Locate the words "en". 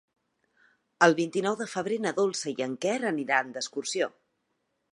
2.67-2.73